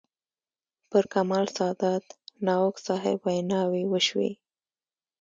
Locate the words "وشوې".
3.87-4.31